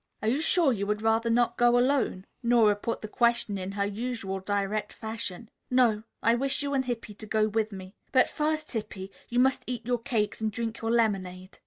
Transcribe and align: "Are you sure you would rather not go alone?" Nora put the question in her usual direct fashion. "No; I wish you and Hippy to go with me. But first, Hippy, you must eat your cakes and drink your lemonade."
"Are 0.23 0.27
you 0.27 0.41
sure 0.41 0.73
you 0.73 0.87
would 0.87 1.03
rather 1.03 1.29
not 1.29 1.59
go 1.59 1.77
alone?" 1.77 2.25
Nora 2.41 2.75
put 2.75 3.03
the 3.03 3.07
question 3.07 3.59
in 3.59 3.73
her 3.73 3.85
usual 3.85 4.39
direct 4.39 4.93
fashion. 4.93 5.47
"No; 5.69 6.01
I 6.23 6.33
wish 6.33 6.63
you 6.63 6.73
and 6.73 6.85
Hippy 6.85 7.13
to 7.13 7.27
go 7.27 7.47
with 7.47 7.71
me. 7.71 7.93
But 8.11 8.27
first, 8.27 8.71
Hippy, 8.71 9.11
you 9.29 9.37
must 9.37 9.63
eat 9.67 9.85
your 9.85 9.99
cakes 9.99 10.41
and 10.41 10.51
drink 10.51 10.81
your 10.81 10.89
lemonade." 10.89 11.59